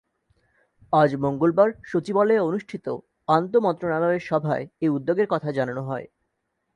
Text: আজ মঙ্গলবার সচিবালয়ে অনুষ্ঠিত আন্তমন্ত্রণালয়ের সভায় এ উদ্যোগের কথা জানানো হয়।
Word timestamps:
আজ 0.93 1.11
মঙ্গলবার 1.15 1.69
সচিবালয়ে 1.83 2.39
অনুষ্ঠিত 2.39 2.85
আন্তমন্ত্রণালয়ের 3.29 4.23
সভায় 4.23 4.65
এ 4.81 4.87
উদ্যোগের 4.89 5.27
কথা 5.27 5.49
জানানো 5.51 5.81
হয়। 5.81 6.07